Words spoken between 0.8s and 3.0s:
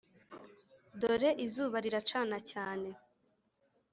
dore izuba riracana cyane